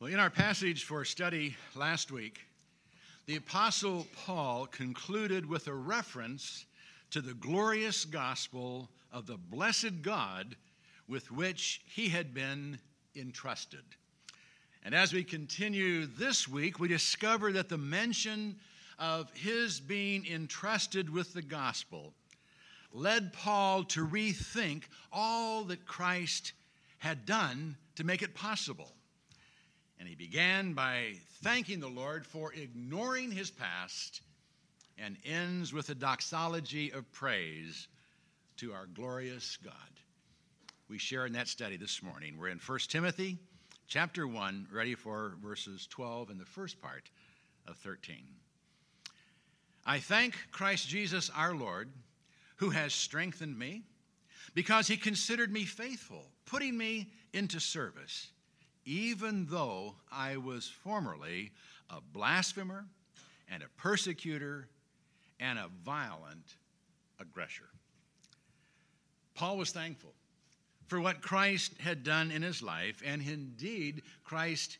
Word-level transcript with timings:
Well, 0.00 0.12
in 0.12 0.20
our 0.20 0.30
passage 0.30 0.84
for 0.84 1.04
study 1.04 1.56
last 1.74 2.12
week, 2.12 2.42
the 3.26 3.34
Apostle 3.34 4.06
Paul 4.24 4.68
concluded 4.68 5.44
with 5.44 5.66
a 5.66 5.74
reference 5.74 6.66
to 7.10 7.20
the 7.20 7.34
glorious 7.34 8.04
gospel 8.04 8.88
of 9.12 9.26
the 9.26 9.36
blessed 9.36 10.02
God 10.02 10.54
with 11.08 11.32
which 11.32 11.80
he 11.84 12.08
had 12.10 12.32
been 12.32 12.78
entrusted. 13.16 13.82
And 14.84 14.94
as 14.94 15.12
we 15.12 15.24
continue 15.24 16.06
this 16.06 16.46
week, 16.46 16.78
we 16.78 16.86
discover 16.86 17.50
that 17.50 17.68
the 17.68 17.76
mention 17.76 18.54
of 19.00 19.32
his 19.32 19.80
being 19.80 20.24
entrusted 20.28 21.10
with 21.10 21.32
the 21.32 21.42
gospel 21.42 22.14
led 22.92 23.32
Paul 23.32 23.82
to 23.86 24.06
rethink 24.06 24.84
all 25.12 25.64
that 25.64 25.86
Christ 25.86 26.52
had 26.98 27.26
done 27.26 27.76
to 27.96 28.04
make 28.04 28.22
it 28.22 28.36
possible. 28.36 28.92
And 29.98 30.08
he 30.08 30.14
began 30.14 30.74
by 30.74 31.14
thanking 31.42 31.80
the 31.80 31.88
Lord 31.88 32.24
for 32.24 32.52
ignoring 32.52 33.32
his 33.32 33.50
past 33.50 34.22
and 34.96 35.16
ends 35.24 35.72
with 35.72 35.88
a 35.90 35.94
doxology 35.94 36.92
of 36.92 37.10
praise 37.12 37.88
to 38.58 38.72
our 38.72 38.86
glorious 38.86 39.56
God. 39.64 39.74
We 40.88 40.98
share 40.98 41.26
in 41.26 41.32
that 41.32 41.48
study 41.48 41.76
this 41.76 42.02
morning. 42.02 42.36
We're 42.38 42.48
in 42.48 42.60
1 42.64 42.78
Timothy 42.88 43.38
chapter 43.88 44.26
1, 44.26 44.68
ready 44.72 44.94
for 44.94 45.34
verses 45.42 45.86
12 45.90 46.30
and 46.30 46.40
the 46.40 46.44
first 46.44 46.80
part 46.80 47.10
of 47.66 47.76
13. 47.78 48.16
I 49.84 49.98
thank 49.98 50.36
Christ 50.52 50.88
Jesus 50.88 51.30
our 51.34 51.54
Lord, 51.54 51.90
who 52.56 52.70
has 52.70 52.92
strengthened 52.92 53.58
me, 53.58 53.82
because 54.54 54.86
he 54.86 54.96
considered 54.96 55.52
me 55.52 55.64
faithful, 55.64 56.24
putting 56.46 56.76
me 56.76 57.08
into 57.32 57.60
service 57.60 58.28
even 58.88 59.46
though 59.50 59.94
I 60.10 60.38
was 60.38 60.66
formerly 60.66 61.50
a 61.90 62.00
blasphemer 62.00 62.86
and 63.50 63.62
a 63.62 63.68
persecutor 63.76 64.66
and 65.38 65.58
a 65.58 65.68
violent 65.84 66.56
aggressor. 67.20 67.68
Paul 69.34 69.58
was 69.58 69.72
thankful 69.72 70.14
for 70.86 71.02
what 71.02 71.20
Christ 71.20 71.74
had 71.80 72.02
done 72.02 72.30
in 72.30 72.40
his 72.40 72.62
life, 72.62 73.02
and 73.04 73.20
indeed, 73.20 74.02
Christ 74.24 74.78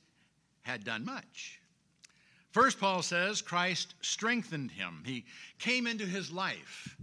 had 0.62 0.84
done 0.84 1.04
much. 1.04 1.60
First, 2.50 2.80
Paul 2.80 3.02
says 3.02 3.42
Christ 3.42 3.94
strengthened 4.00 4.70
him. 4.70 5.02
He 5.04 5.26
came 5.58 5.86
into 5.86 6.06
his 6.06 6.32
life 6.32 6.96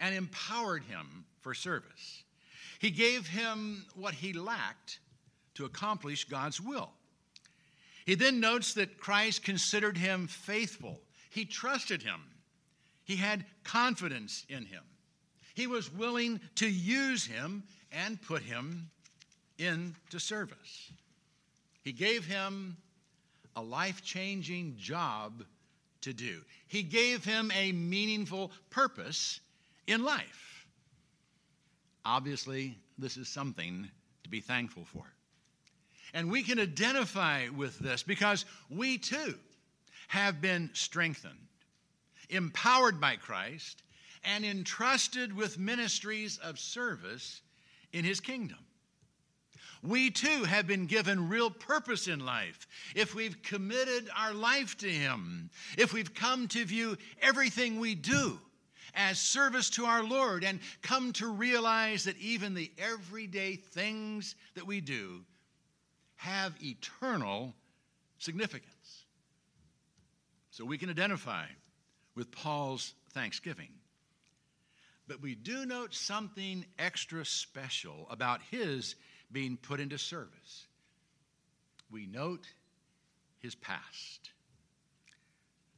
and 0.00 0.14
empowered 0.14 0.84
him 0.84 1.26
for 1.42 1.52
service. 1.52 2.24
He 2.78 2.90
gave 2.90 3.26
him 3.26 3.84
what 3.94 4.14
he 4.14 4.32
lacked 4.32 4.98
to 5.54 5.64
accomplish 5.64 6.24
God's 6.24 6.60
will. 6.60 6.90
He 8.04 8.14
then 8.14 8.40
notes 8.40 8.74
that 8.74 8.98
Christ 8.98 9.44
considered 9.44 9.96
him 9.96 10.26
faithful. 10.26 11.00
He 11.30 11.44
trusted 11.44 12.02
him. 12.02 12.20
He 13.04 13.16
had 13.16 13.44
confidence 13.64 14.44
in 14.48 14.64
him. 14.64 14.82
He 15.54 15.66
was 15.66 15.92
willing 15.92 16.40
to 16.56 16.68
use 16.68 17.24
him 17.24 17.64
and 17.90 18.20
put 18.20 18.42
him 18.42 18.90
into 19.58 20.18
service. 20.18 20.90
He 21.82 21.92
gave 21.92 22.24
him 22.24 22.76
a 23.54 23.62
life 23.62 24.02
changing 24.02 24.76
job 24.78 25.44
to 26.02 26.12
do. 26.12 26.40
He 26.68 26.82
gave 26.82 27.24
him 27.24 27.50
a 27.54 27.72
meaningful 27.72 28.50
purpose 28.70 29.40
in 29.86 30.04
life. 30.04 30.66
Obviously, 32.04 32.78
this 32.98 33.16
is 33.16 33.28
something 33.28 33.88
to 34.24 34.30
be 34.30 34.40
thankful 34.40 34.84
for. 34.84 35.04
And 36.14 36.30
we 36.30 36.42
can 36.42 36.58
identify 36.58 37.48
with 37.48 37.78
this 37.78 38.02
because 38.02 38.44
we 38.68 38.98
too 38.98 39.34
have 40.08 40.40
been 40.40 40.70
strengthened, 40.74 41.48
empowered 42.28 43.00
by 43.00 43.16
Christ, 43.16 43.82
and 44.24 44.44
entrusted 44.44 45.34
with 45.34 45.58
ministries 45.58 46.38
of 46.38 46.58
service 46.58 47.40
in 47.92 48.04
his 48.04 48.20
kingdom. 48.20 48.58
We 49.82 50.10
too 50.10 50.44
have 50.44 50.68
been 50.68 50.86
given 50.86 51.28
real 51.28 51.50
purpose 51.50 52.06
in 52.06 52.24
life 52.24 52.68
if 52.94 53.16
we've 53.16 53.42
committed 53.42 54.08
our 54.16 54.32
life 54.32 54.78
to 54.78 54.88
Him, 54.88 55.50
if 55.76 55.92
we've 55.92 56.14
come 56.14 56.46
to 56.48 56.64
view 56.64 56.96
everything 57.20 57.80
we 57.80 57.96
do 57.96 58.38
as 58.94 59.18
service 59.18 59.70
to 59.70 59.86
our 59.86 60.04
Lord, 60.04 60.44
and 60.44 60.60
come 60.82 61.12
to 61.14 61.26
realize 61.26 62.04
that 62.04 62.18
even 62.18 62.54
the 62.54 62.70
everyday 62.78 63.56
things 63.56 64.36
that 64.54 64.66
we 64.66 64.80
do 64.80 65.24
have 66.22 66.54
eternal 66.62 67.52
significance. 68.18 69.04
So 70.50 70.64
we 70.64 70.78
can 70.78 70.88
identify 70.88 71.46
with 72.14 72.30
Paul's 72.30 72.94
thanksgiving. 73.12 73.70
But 75.08 75.20
we 75.20 75.34
do 75.34 75.66
note 75.66 75.94
something 75.94 76.64
extra 76.78 77.24
special 77.24 78.06
about 78.08 78.40
his 78.52 78.94
being 79.32 79.56
put 79.56 79.80
into 79.80 79.98
service. 79.98 80.68
We 81.90 82.06
note 82.06 82.46
his 83.40 83.56
past. 83.56 84.30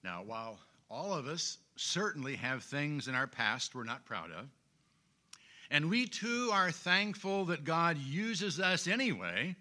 Now, 0.02 0.24
while 0.26 0.58
all 0.90 1.14
of 1.14 1.26
us 1.26 1.56
certainly 1.76 2.36
have 2.36 2.62
things 2.62 3.08
in 3.08 3.14
our 3.14 3.26
past 3.26 3.74
we're 3.74 3.84
not 3.84 4.04
proud 4.04 4.30
of, 4.30 4.46
and 5.70 5.88
we 5.88 6.06
too 6.06 6.50
are 6.52 6.70
thankful 6.70 7.46
that 7.46 7.64
God 7.64 7.96
uses 7.96 8.60
us 8.60 8.86
anyway 8.86 9.56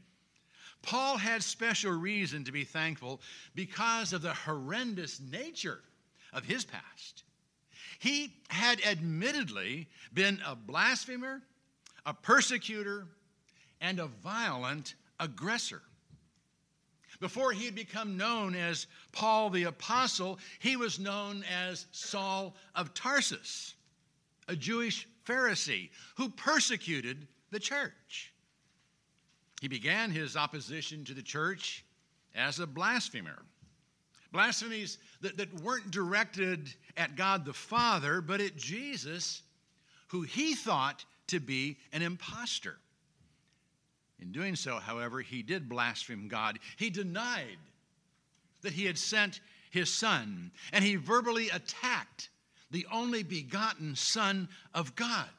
Paul 0.84 1.18
had 1.18 1.42
special 1.42 1.92
reason 1.92 2.44
to 2.44 2.52
be 2.52 2.66
thankful 2.66 3.22
because 3.56 4.14
of 4.14 4.22
the 4.22 4.34
horrendous 4.34 5.20
nature 5.20 5.80
of 6.34 6.44
his 6.44 6.66
past. 6.66 7.24
He 8.00 8.34
had 8.50 8.82
admittedly 8.86 9.88
been 10.14 10.40
a 10.46 10.56
blasphemer, 10.56 11.42
a 12.06 12.14
persecutor, 12.14 13.08
and 13.80 14.00
a 14.00 14.08
violent 14.08 14.96
aggressor. 15.20 15.82
Before 17.22 17.54
he 17.54 17.66
had 17.66 17.76
become 17.76 18.18
known 18.18 18.54
as 18.54 18.88
Paul 19.14 19.50
the 19.50 19.64
Apostle, 19.64 20.40
he 20.60 20.76
was 20.76 21.00
known 21.00 21.44
as 21.44 21.86
Saul 21.94 22.58
of 22.76 22.94
Tarsus, 22.94 23.76
a 24.50 24.56
Jewish 24.56 25.08
Pharisee 25.26 25.92
who 26.18 26.28
persecuted 26.28 27.26
the 27.52 27.60
church. 27.60 28.33
He 29.63 29.69
began 29.69 30.12
his 30.12 30.35
opposition 30.35 31.06
to 31.06 31.13
the 31.13 31.22
church 31.22 31.85
as 32.35 32.59
a 32.59 32.68
blasphemer. 32.68 33.44
Blasphemies 34.34 34.97
that, 35.22 35.38
that 35.38 35.53
weren't 35.62 35.90
directed 35.90 36.68
at 36.97 37.16
God 37.16 37.46
the 37.46 37.53
Father, 37.53 38.19
but 38.19 38.41
at 38.41 38.57
Jesus, 38.57 39.41
who 40.09 40.23
he 40.23 40.53
thought 40.53 41.06
to 41.28 41.40
be 41.40 41.78
an 41.94 42.02
impostor. 42.02 42.75
In 44.19 44.34
doing 44.34 44.57
so, 44.57 44.79
however, 44.79 45.22
he 45.22 45.41
did 45.41 45.69
blaspheme 45.69 46.28
God. 46.28 46.59
He 46.75 46.90
denied 46.90 47.57
that 48.63 48.73
he 48.73 48.84
had 48.84 48.97
sent 48.97 49.40
his 49.72 49.90
son, 49.90 50.52
and 50.73 50.84
he 50.84 50.97
verbally 50.97 51.50
attacked 51.52 52.28
the 52.69 52.85
only 52.91 53.23
begotten 53.23 53.96
Son 53.96 54.50
of 54.73 54.94
God. 54.97 55.29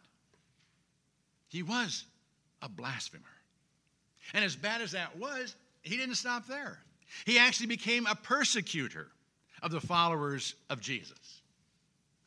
He 1.48 1.62
was 1.62 2.06
a 2.62 2.70
blasphemer. 2.70 3.33
And 4.32 4.44
as 4.44 4.56
bad 4.56 4.80
as 4.80 4.92
that 4.92 5.16
was, 5.18 5.54
he 5.82 5.96
didn't 5.96 6.14
stop 6.14 6.46
there. 6.46 6.78
He 7.26 7.38
actually 7.38 7.66
became 7.66 8.06
a 8.06 8.14
persecutor 8.14 9.08
of 9.62 9.70
the 9.70 9.80
followers 9.80 10.54
of 10.70 10.80
Jesus. 10.80 11.42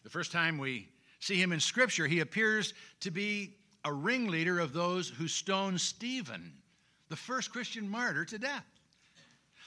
The 0.04 0.10
first 0.10 0.32
time 0.32 0.58
we 0.58 0.90
see 1.20 1.42
him 1.42 1.52
in 1.52 1.60
Scripture, 1.60 2.08
he 2.08 2.20
appears 2.20 2.74
to 3.02 3.12
be 3.12 3.56
a 3.84 3.92
ringleader 3.92 4.60
of 4.60 4.74
those 4.74 5.10
who 5.10 5.28
stoned 5.28 5.82
Stephen, 5.82 6.54
the 7.10 7.16
first 7.16 7.52
Christian 7.52 7.90
martyr, 7.90 8.26
to 8.26 8.38
death. 8.38 8.66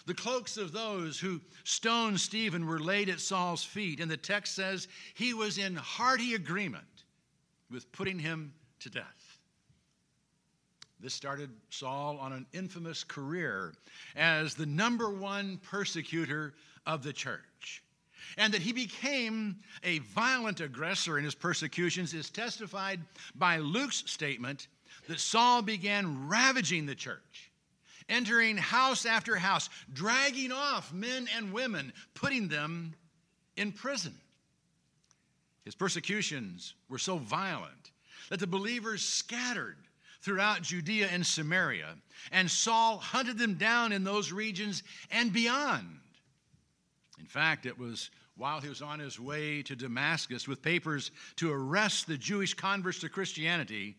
The 0.06 0.14
cloaks 0.14 0.56
of 0.56 0.72
those 0.72 1.18
who 1.20 1.40
stoned 1.64 2.20
Stephen 2.20 2.66
were 2.66 2.80
laid 2.80 3.08
at 3.08 3.20
Saul's 3.20 3.64
feet, 3.64 4.00
and 4.00 4.10
the 4.10 4.16
text 4.16 4.54
says 4.54 4.88
he 5.14 5.34
was 5.34 5.58
in 5.58 5.76
hearty 5.76 6.34
agreement 6.34 7.04
with 7.70 7.90
putting 7.92 8.18
him 8.18 8.52
to 8.80 8.90
death. 8.90 9.29
This 11.02 11.14
started 11.14 11.50
Saul 11.70 12.18
on 12.18 12.32
an 12.32 12.46
infamous 12.52 13.04
career 13.04 13.72
as 14.16 14.54
the 14.54 14.66
number 14.66 15.08
one 15.08 15.58
persecutor 15.62 16.52
of 16.86 17.02
the 17.02 17.12
church. 17.12 17.82
And 18.36 18.52
that 18.52 18.60
he 18.60 18.72
became 18.72 19.56
a 19.82 20.00
violent 20.00 20.60
aggressor 20.60 21.16
in 21.16 21.24
his 21.24 21.34
persecutions 21.34 22.12
is 22.12 22.28
testified 22.28 23.00
by 23.34 23.58
Luke's 23.58 24.02
statement 24.06 24.68
that 25.08 25.20
Saul 25.20 25.62
began 25.62 26.28
ravaging 26.28 26.84
the 26.84 26.94
church, 26.94 27.50
entering 28.10 28.58
house 28.58 29.06
after 29.06 29.36
house, 29.36 29.70
dragging 29.92 30.52
off 30.52 30.92
men 30.92 31.28
and 31.34 31.52
women, 31.52 31.94
putting 32.12 32.48
them 32.48 32.94
in 33.56 33.72
prison. 33.72 34.14
His 35.64 35.74
persecutions 35.74 36.74
were 36.90 36.98
so 36.98 37.16
violent 37.16 37.90
that 38.28 38.38
the 38.38 38.46
believers 38.46 39.02
scattered 39.02 39.76
throughout 40.22 40.62
Judea 40.62 41.08
and 41.10 41.26
Samaria, 41.26 41.94
and 42.30 42.50
Saul 42.50 42.98
hunted 42.98 43.38
them 43.38 43.54
down 43.54 43.92
in 43.92 44.04
those 44.04 44.32
regions 44.32 44.82
and 45.10 45.32
beyond. 45.32 45.86
In 47.18 47.26
fact, 47.26 47.66
it 47.66 47.78
was 47.78 48.10
while 48.36 48.60
he 48.60 48.68
was 48.68 48.80
on 48.80 48.98
his 48.98 49.20
way 49.20 49.62
to 49.62 49.76
Damascus 49.76 50.48
with 50.48 50.62
papers 50.62 51.10
to 51.36 51.52
arrest 51.52 52.06
the 52.06 52.16
Jewish 52.16 52.54
converts 52.54 53.00
to 53.00 53.08
Christianity 53.08 53.96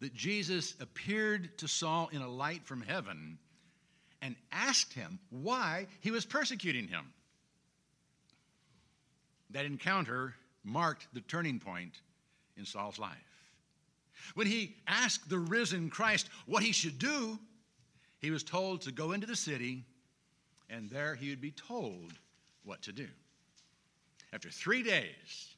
that 0.00 0.14
Jesus 0.14 0.74
appeared 0.80 1.56
to 1.58 1.68
Saul 1.68 2.08
in 2.12 2.22
a 2.22 2.28
light 2.28 2.64
from 2.64 2.82
heaven 2.82 3.38
and 4.20 4.34
asked 4.50 4.92
him 4.92 5.18
why 5.30 5.86
he 6.00 6.10
was 6.10 6.24
persecuting 6.24 6.88
him. 6.88 7.12
That 9.50 9.64
encounter 9.64 10.34
marked 10.64 11.06
the 11.14 11.20
turning 11.20 11.60
point 11.60 12.00
in 12.56 12.64
Saul's 12.64 12.98
life. 12.98 13.27
When 14.34 14.46
he 14.46 14.76
asked 14.86 15.28
the 15.28 15.38
risen 15.38 15.90
Christ 15.90 16.28
what 16.46 16.62
he 16.62 16.72
should 16.72 16.98
do, 16.98 17.38
he 18.20 18.30
was 18.30 18.42
told 18.42 18.82
to 18.82 18.92
go 18.92 19.12
into 19.12 19.26
the 19.26 19.36
city, 19.36 19.84
and 20.68 20.90
there 20.90 21.14
he 21.14 21.30
would 21.30 21.40
be 21.40 21.52
told 21.52 22.12
what 22.64 22.82
to 22.82 22.92
do. 22.92 23.08
After 24.32 24.50
three 24.50 24.82
days, 24.82 25.54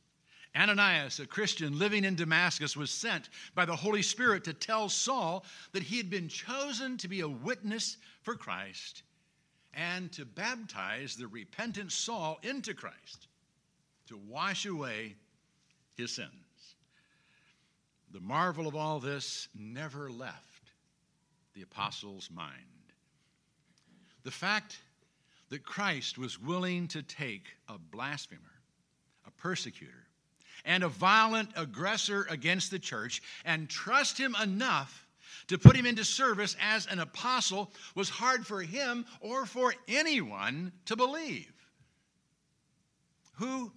Ananias, 0.55 1.21
a 1.21 1.27
Christian 1.27 1.79
living 1.79 2.05
in 2.05 2.17
Damascus, 2.17 2.77
was 2.77 2.91
sent 2.91 3.29
by 3.55 3.65
the 3.65 3.77
Holy 3.77 4.03
Spirit 4.03 4.45
to 4.45 4.53
tell 4.53 4.89
Saul 4.89 5.45
that 5.73 5.83
he 5.83 5.97
had 5.97 6.11
been 6.11 6.29
chosen 6.29 6.97
to 6.99 7.09
be 7.09 7.21
a 7.21 7.29
witness 7.29 7.97
for 8.23 8.35
Christ 8.35 9.03
and 9.75 10.11
to 10.12 10.25
baptize 10.25 11.15
the 11.15 11.29
repentant 11.29 11.93
Saul 11.93 12.39
into 12.43 12.75
Christ 12.75 13.29
to 14.09 14.17
wash 14.17 14.67
away 14.67 15.15
his 15.97 16.12
sins. 16.12 16.50
The 18.12 18.21
marvel 18.21 18.67
of 18.67 18.75
all 18.75 18.99
this 18.99 19.49
never 19.55 20.11
left 20.11 20.73
the 21.55 21.62
apostles' 21.62 22.31
mind. 22.31 22.55
The 24.25 24.31
fact 24.31 24.79
that 25.51 25.65
Christ 25.65 26.19
was 26.19 26.41
willing 26.41 26.89
to 26.89 27.03
take 27.03 27.57
a 27.69 27.79
blasphemer, 27.79 28.41
a 29.27 29.31
persecutor, 29.31 30.07
and 30.65 30.83
a 30.83 30.89
violent 30.89 31.51
aggressor 31.57 32.27
against 32.29 32.71
the 32.71 32.79
church 32.79 33.23
and 33.45 33.69
trust 33.69 34.19
him 34.19 34.37
enough 34.43 35.07
to 35.47 35.59
put 35.59 35.77
him 35.77 35.87
into 35.87 36.05
service 36.05 36.57
as 36.61 36.87
an 36.87 36.99
apostle 36.99 37.73
was 37.95 38.09
hard 38.09 38.47
for 38.47 38.62
him 38.62 39.07
or 39.21 39.47
for 39.47 39.75
anyone 39.89 40.73
to 40.87 40.97
believe. 40.97 41.53
Who 43.35 43.73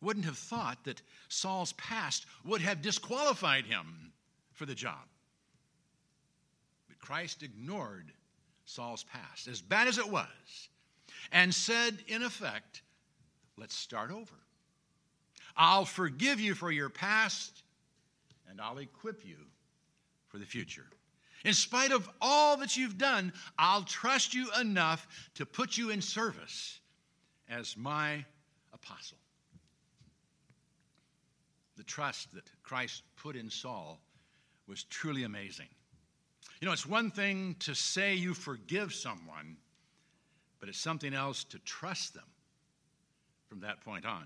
wouldn't 0.00 0.26
have 0.26 0.38
thought 0.38 0.84
that 0.84 1.02
Saul's 1.28 1.72
past 1.72 2.26
would 2.44 2.60
have 2.60 2.82
disqualified 2.82 3.66
him 3.66 4.12
for 4.52 4.66
the 4.66 4.74
job? 4.74 5.06
But 6.88 6.98
Christ 6.98 7.42
ignored 7.42 8.12
Saul's 8.64 9.04
past, 9.04 9.48
as 9.48 9.60
bad 9.60 9.88
as 9.88 9.98
it 9.98 10.08
was, 10.08 10.68
and 11.32 11.54
said, 11.54 11.98
in 12.06 12.22
effect, 12.22 12.82
let's 13.56 13.74
start 13.74 14.10
over. 14.10 14.34
I'll 15.56 15.84
forgive 15.84 16.38
you 16.38 16.54
for 16.54 16.70
your 16.70 16.88
past, 16.88 17.62
and 18.48 18.60
I'll 18.60 18.78
equip 18.78 19.26
you 19.26 19.36
for 20.28 20.38
the 20.38 20.46
future. 20.46 20.86
In 21.44 21.54
spite 21.54 21.92
of 21.92 22.08
all 22.20 22.56
that 22.58 22.76
you've 22.76 22.98
done, 22.98 23.32
I'll 23.58 23.82
trust 23.82 24.34
you 24.34 24.48
enough 24.60 25.06
to 25.34 25.46
put 25.46 25.78
you 25.78 25.90
in 25.90 26.02
service 26.02 26.80
as 27.48 27.76
my 27.76 28.24
apostle. 28.72 29.18
The 31.78 31.84
trust 31.84 32.34
that 32.34 32.42
Christ 32.64 33.04
put 33.16 33.36
in 33.36 33.48
Saul 33.48 34.00
was 34.66 34.82
truly 34.84 35.22
amazing. 35.22 35.68
You 36.60 36.66
know, 36.66 36.72
it's 36.72 36.84
one 36.84 37.12
thing 37.12 37.54
to 37.60 37.74
say 37.74 38.14
you 38.16 38.34
forgive 38.34 38.92
someone, 38.92 39.56
but 40.58 40.68
it's 40.68 40.80
something 40.80 41.14
else 41.14 41.44
to 41.44 41.58
trust 41.60 42.14
them 42.14 42.24
from 43.48 43.60
that 43.60 43.80
point 43.82 44.04
on. 44.04 44.24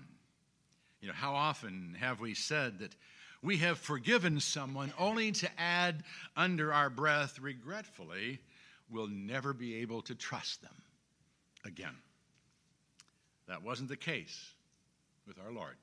You 0.99 1.09
know, 1.09 1.13
how 1.13 1.35
often 1.35 1.95
have 1.99 2.19
we 2.19 2.33
said 2.33 2.79
that 2.79 2.95
we 3.43 3.57
have 3.57 3.77
forgiven 3.77 4.39
someone 4.39 4.91
only 4.97 5.31
to 5.33 5.49
add 5.59 6.03
under 6.35 6.73
our 6.73 6.89
breath, 6.89 7.39
regretfully, 7.39 8.39
we'll 8.89 9.07
never 9.07 9.53
be 9.53 9.75
able 9.75 10.01
to 10.03 10.15
trust 10.15 10.63
them 10.63 10.81
again? 11.65 11.97
That 13.47 13.61
wasn't 13.61 13.89
the 13.89 13.97
case 13.97 14.53
with 15.27 15.37
our 15.37 15.51
Lord. 15.51 15.75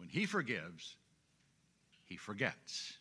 When 0.00 0.08
He 0.08 0.26
forgives, 0.26 0.96
He 2.04 2.16
forgets. 2.16 2.94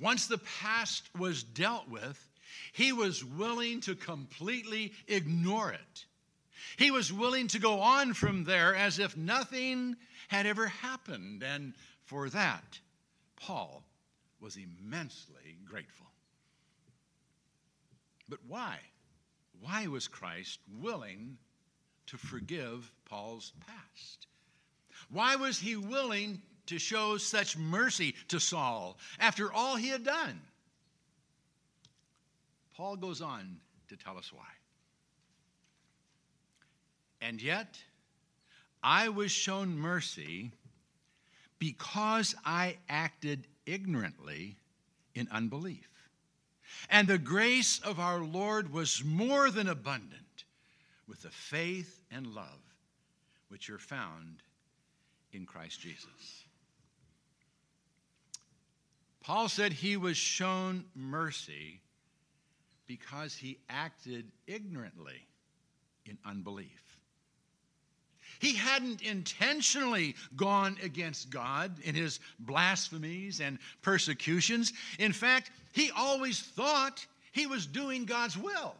Once 0.00 0.26
the 0.26 0.38
past 0.38 1.08
was 1.18 1.42
dealt 1.42 1.88
with, 1.88 2.30
He 2.72 2.92
was 2.92 3.24
willing 3.24 3.80
to 3.80 3.96
completely 3.96 4.92
ignore 5.08 5.72
it 5.72 6.04
he 6.76 6.90
was 6.90 7.12
willing 7.12 7.48
to 7.48 7.58
go 7.58 7.80
on 7.80 8.14
from 8.14 8.44
there 8.44 8.74
as 8.74 8.98
if 8.98 9.16
nothing 9.16 9.96
had 10.28 10.46
ever 10.46 10.68
happened. 10.68 11.42
And 11.42 11.74
for 12.04 12.30
that, 12.30 12.78
Paul 13.36 13.84
was 14.40 14.56
immensely 14.56 15.58
grateful. 15.64 16.06
But 18.28 18.38
why? 18.46 18.78
Why 19.60 19.86
was 19.86 20.06
Christ 20.06 20.60
willing 20.80 21.38
to 22.06 22.16
forgive 22.16 22.92
Paul's 23.04 23.52
past? 23.66 24.26
Why 25.10 25.36
was 25.36 25.58
he 25.58 25.76
willing 25.76 26.42
to 26.66 26.78
show 26.78 27.16
such 27.16 27.56
mercy 27.56 28.14
to 28.28 28.38
Saul 28.38 28.98
after 29.18 29.52
all 29.52 29.76
he 29.76 29.88
had 29.88 30.04
done? 30.04 30.40
Paul 32.76 32.96
goes 32.96 33.20
on 33.20 33.56
to 33.88 33.96
tell 33.96 34.16
us 34.16 34.32
why. 34.32 34.44
And 37.20 37.42
yet, 37.42 37.78
I 38.82 39.08
was 39.08 39.32
shown 39.32 39.76
mercy 39.76 40.52
because 41.58 42.34
I 42.44 42.76
acted 42.88 43.48
ignorantly 43.66 44.56
in 45.14 45.28
unbelief. 45.32 45.88
And 46.88 47.08
the 47.08 47.18
grace 47.18 47.80
of 47.80 47.98
our 47.98 48.20
Lord 48.20 48.72
was 48.72 49.02
more 49.04 49.50
than 49.50 49.68
abundant 49.68 50.44
with 51.08 51.22
the 51.22 51.30
faith 51.30 52.04
and 52.10 52.28
love 52.28 52.60
which 53.48 53.70
are 53.70 53.78
found 53.78 54.42
in 55.32 55.46
Christ 55.46 55.80
Jesus. 55.80 56.44
Paul 59.20 59.48
said 59.48 59.72
he 59.72 59.96
was 59.96 60.16
shown 60.16 60.84
mercy 60.94 61.80
because 62.86 63.36
he 63.36 63.58
acted 63.68 64.30
ignorantly 64.46 65.26
in 66.06 66.16
unbelief. 66.24 66.98
He 68.40 68.54
hadn't 68.54 69.02
intentionally 69.02 70.14
gone 70.36 70.76
against 70.82 71.28
God 71.28 71.72
in 71.82 71.94
his 71.94 72.20
blasphemies 72.38 73.40
and 73.40 73.58
persecutions. 73.82 74.72
In 74.98 75.12
fact, 75.12 75.50
he 75.72 75.90
always 75.96 76.40
thought 76.40 77.04
he 77.32 77.46
was 77.46 77.66
doing 77.66 78.04
God's 78.04 78.38
will. 78.38 78.74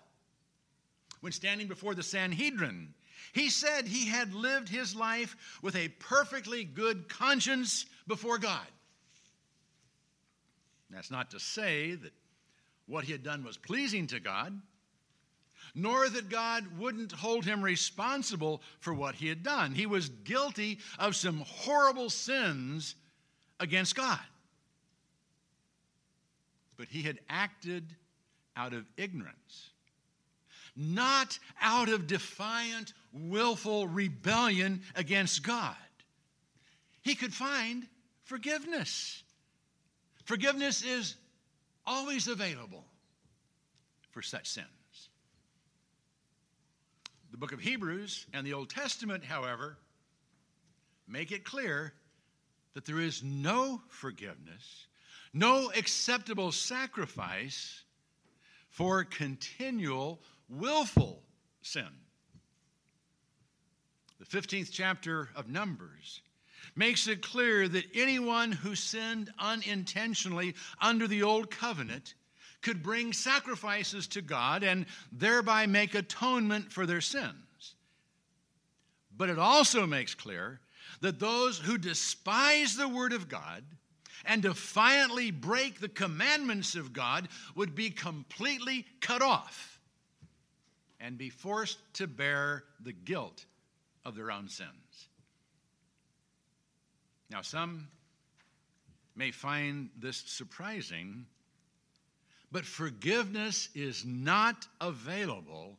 When 1.21 1.33
standing 1.33 1.67
before 1.67 1.95
the 1.95 2.03
Sanhedrin, 2.03 2.95
he 3.33 3.51
said 3.51 3.87
he 3.87 4.07
had 4.07 4.35
lived 4.35 4.69
his 4.69 4.95
life 4.95 5.37
with 5.63 5.77
a 5.77 5.89
perfectly 5.89 6.65
good 6.65 7.09
conscience 7.09 7.87
before 8.07 8.39
God. 8.39 8.67
That's 10.91 11.11
not 11.11 11.31
to 11.33 11.41
say 11.41 11.95
that 11.95 12.13
what 12.87 13.05
he 13.05 13.13
had 13.13 13.23
done 13.23 13.45
was 13.45 13.57
pleasing 13.57 14.07
to 14.09 14.21
God 14.21 14.59
nor 15.75 16.09
that 16.09 16.29
God 16.29 16.65
wouldn't 16.79 17.13
hold 17.13 17.45
him 17.45 17.63
responsible 17.63 18.63
for 18.81 18.93
what 18.93 19.15
he 19.15 19.29
had 19.29 19.43
done. 19.43 19.73
He 19.73 19.87
was 19.87 20.09
guilty 20.09 20.79
of 20.99 21.17
some 21.17 21.45
horrible 21.47 22.11
sins 22.11 22.95
against 23.61 23.95
God. 23.95 24.21
But 26.77 26.89
he 26.89 27.03
had 27.03 27.19
acted 27.29 27.95
out 28.57 28.73
of 28.73 28.87
ignorance, 28.97 29.71
not 30.77 31.39
out 31.61 31.89
of 31.89 32.07
defiant, 32.07 32.93
willful 33.13 33.87
rebellion 33.87 34.83
against 34.95 35.43
God. 35.43 35.77
He 37.03 37.15
could 37.15 37.33
find 37.33 37.87
forgiveness. 38.25 39.23
Forgiveness 40.25 40.83
is 40.83 41.15
always 41.87 42.29
available 42.29 42.85
for 44.11 44.23
such 44.23 44.49
sins. 44.49 44.67
The 47.31 47.39
book 47.39 47.53
of 47.53 47.61
Hebrews 47.61 48.27
and 48.33 48.47
the 48.47 48.53
Old 48.53 48.69
Testament, 48.69 49.25
however, 49.25 49.79
make 51.07 51.33
it 51.33 51.45
clear 51.45 51.95
that 52.75 52.85
there 52.85 53.01
is 53.01 53.23
no 53.23 53.81
forgiveness, 53.89 54.87
no 55.33 55.71
acceptable 55.77 56.53
sacrifice 56.53 57.83
for 58.71 59.05
continual 59.05 60.21
willful 60.49 61.23
sin. 61.63 61.89
The 64.19 64.25
15th 64.25 64.71
chapter 64.73 65.31
of 65.37 65.49
Numbers 65.49 66.23
makes 66.75 67.07
it 67.07 67.23
clear 67.23 67.69
that 67.69 67.87
anyone 67.95 68.53
who 68.53 68.75
sinned 68.75 69.33
unintentionally 69.39 70.55
under 70.81 71.07
the 71.07 71.23
old 71.23 71.51
covenant 71.51 72.15
could 72.61 72.83
bring 72.83 73.13
sacrifices 73.13 74.09
to 74.09 74.23
God 74.23 74.65
and 74.65 74.87
thereby 75.13 75.67
make 75.67 75.95
atonement 75.95 76.73
for 76.73 76.85
their 76.85 77.01
sins. 77.01 77.75
But 79.17 79.31
it 79.31 79.39
also 79.39 79.87
makes 79.87 80.15
clear 80.15 80.61
that 81.01 81.21
those 81.21 81.59
who 81.59 81.79
despise 81.79 82.77
the 82.77 82.89
Word 82.89 83.13
of 83.13 83.29
God 83.29 83.63
and 84.25 84.43
defiantly 84.43 85.31
break 85.31 85.79
the 85.79 85.89
commandments 85.89 86.75
of 86.75 86.93
God 86.93 87.29
would 87.55 87.75
be 87.75 87.91
completely 87.91 88.85
cut 89.01 89.23
off 89.23 89.81
and 90.99 91.17
be 91.17 91.31
forced 91.31 91.79
to 91.95 92.09
bear 92.09 92.65
the 92.81 92.93
guilt 92.93 93.45
of 94.09 94.17
their 94.17 94.33
own 94.33 94.49
sins. 94.49 95.09
Now, 97.31 97.43
some 97.43 97.89
may 99.15 99.31
find 99.31 99.91
this 99.99 100.17
surprising, 100.17 101.27
but 102.51 102.65
forgiveness 102.65 103.69
is 103.75 104.07
not 104.07 104.67
available 104.81 105.77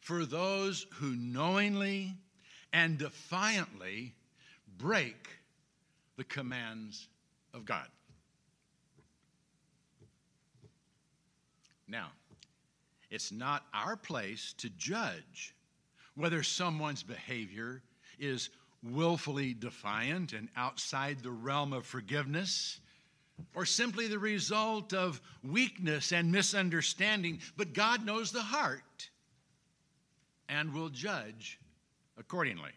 for 0.00 0.24
those 0.24 0.86
who 0.94 1.16
knowingly 1.16 2.14
and 2.72 2.96
defiantly 2.96 4.14
break 4.78 5.28
the 6.16 6.24
commands 6.24 7.08
of 7.52 7.64
God. 7.64 7.88
Now, 11.88 12.12
it's 13.10 13.32
not 13.32 13.64
our 13.74 13.96
place 13.96 14.54
to 14.58 14.70
judge 14.70 15.54
whether 16.14 16.42
someone's 16.42 17.02
behavior 17.02 17.82
is 18.18 18.50
willfully 18.82 19.54
defiant 19.54 20.32
and 20.32 20.48
outside 20.56 21.20
the 21.20 21.30
realm 21.30 21.72
of 21.72 21.86
forgiveness, 21.86 22.80
or 23.54 23.64
simply 23.64 24.08
the 24.08 24.18
result 24.18 24.92
of 24.92 25.20
weakness 25.42 26.12
and 26.12 26.30
misunderstanding, 26.30 27.40
but 27.56 27.72
God 27.72 28.04
knows 28.04 28.32
the 28.32 28.42
heart 28.42 29.10
and 30.48 30.72
will 30.72 30.90
judge 30.90 31.58
accordingly. 32.18 32.72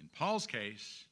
In 0.00 0.08
Paul's 0.16 0.46
case, 0.46 1.04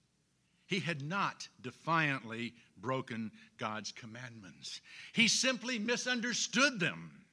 he 0.66 0.80
had 0.80 1.02
not 1.02 1.48
defiantly 1.60 2.54
broken 2.80 3.30
God's 3.58 3.92
commandments. 3.92 4.80
He 5.12 5.28
simply 5.28 5.78
misunderstood 5.78 6.80
them. 6.80 7.23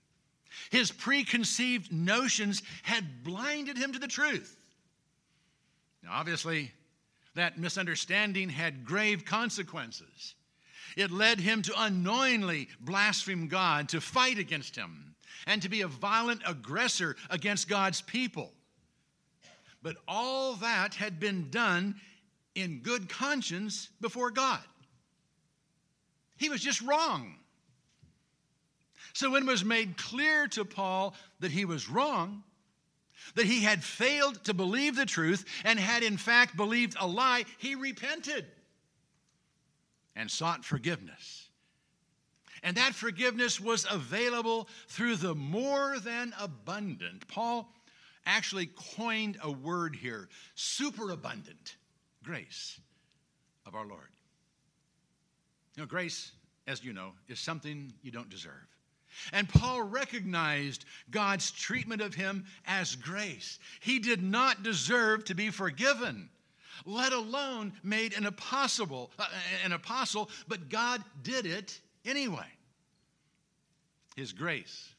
His 0.71 0.89
preconceived 0.89 1.91
notions 1.91 2.63
had 2.83 3.25
blinded 3.25 3.77
him 3.77 3.91
to 3.91 3.99
the 3.99 4.07
truth. 4.07 4.57
Now, 6.01 6.13
obviously, 6.13 6.71
that 7.35 7.59
misunderstanding 7.59 8.49
had 8.49 8.85
grave 8.85 9.25
consequences. 9.25 10.33
It 10.95 11.11
led 11.11 11.41
him 11.41 11.61
to 11.63 11.73
unknowingly 11.77 12.69
blaspheme 12.79 13.49
God, 13.49 13.89
to 13.89 13.99
fight 13.99 14.37
against 14.37 14.75
him, 14.77 15.15
and 15.45 15.61
to 15.61 15.69
be 15.69 15.81
a 15.81 15.87
violent 15.87 16.41
aggressor 16.47 17.17
against 17.29 17.67
God's 17.67 18.01
people. 18.01 18.53
But 19.83 19.97
all 20.07 20.53
that 20.55 20.93
had 20.93 21.19
been 21.19 21.49
done 21.49 21.95
in 22.55 22.79
good 22.79 23.09
conscience 23.09 23.89
before 23.99 24.31
God. 24.31 24.61
He 26.37 26.47
was 26.47 26.61
just 26.61 26.81
wrong. 26.81 27.35
So 29.13 29.31
when 29.31 29.43
it 29.43 29.47
was 29.47 29.65
made 29.65 29.97
clear 29.97 30.47
to 30.49 30.65
Paul 30.65 31.15
that 31.39 31.51
he 31.51 31.65
was 31.65 31.89
wrong, 31.89 32.43
that 33.35 33.45
he 33.45 33.61
had 33.61 33.83
failed 33.83 34.43
to 34.45 34.53
believe 34.53 34.95
the 34.95 35.05
truth 35.05 35.45
and 35.63 35.79
had 35.79 36.03
in 36.03 36.17
fact 36.17 36.57
believed 36.57 36.95
a 36.99 37.07
lie, 37.07 37.45
he 37.57 37.75
repented 37.75 38.45
and 40.15 40.29
sought 40.29 40.65
forgiveness. 40.65 41.47
And 42.63 42.77
that 42.77 42.93
forgiveness 42.93 43.59
was 43.59 43.87
available 43.89 44.67
through 44.87 45.15
the 45.15 45.33
more 45.33 45.97
than 45.99 46.33
abundant. 46.39 47.27
Paul 47.27 47.67
actually 48.25 48.69
coined 48.95 49.37
a 49.41 49.51
word 49.51 49.95
here 49.95 50.29
superabundant 50.53 51.77
grace 52.23 52.79
of 53.65 53.73
our 53.73 53.85
Lord. 53.85 54.09
Know, 55.77 55.85
grace, 55.87 56.31
as 56.67 56.83
you 56.83 56.93
know, 56.93 57.13
is 57.27 57.39
something 57.39 57.91
you 58.03 58.11
don't 58.11 58.29
deserve. 58.29 58.67
And 59.33 59.47
Paul 59.47 59.83
recognized 59.83 60.85
God's 61.09 61.51
treatment 61.51 62.01
of 62.01 62.13
him 62.13 62.45
as 62.65 62.95
grace. 62.95 63.59
He 63.79 63.99
did 63.99 64.21
not 64.21 64.63
deserve 64.63 65.25
to 65.25 65.35
be 65.35 65.49
forgiven, 65.49 66.29
let 66.85 67.13
alone 67.13 67.73
made 67.83 68.13
an 68.13 68.25
apostle, 68.25 69.11
uh, 69.19 69.25
an 69.63 69.73
apostle, 69.73 70.29
but 70.47 70.69
God 70.69 71.03
did 71.23 71.45
it 71.45 71.79
anyway. 72.05 72.47
His 74.15 74.33
grace 74.33 74.93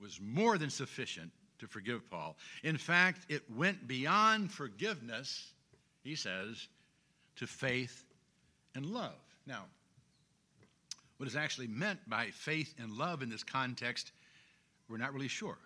was 0.00 0.20
more 0.20 0.58
than 0.58 0.70
sufficient 0.70 1.30
to 1.58 1.66
forgive 1.66 2.08
Paul. 2.10 2.36
In 2.62 2.76
fact, 2.76 3.26
it 3.28 3.42
went 3.54 3.86
beyond 3.86 4.50
forgiveness, 4.50 5.52
he 6.02 6.14
says, 6.14 6.68
to 7.36 7.46
faith 7.46 8.04
and 8.74 8.86
love. 8.86 9.18
Now, 9.46 9.64
what 11.20 11.28
is 11.28 11.36
actually 11.36 11.66
meant 11.66 11.98
by 12.08 12.30
faith 12.30 12.72
and 12.78 12.92
love 12.92 13.20
in 13.20 13.28
this 13.28 13.44
context, 13.44 14.12
we're 14.88 14.96
not 14.96 15.12
really 15.12 15.28
sure. 15.28 15.58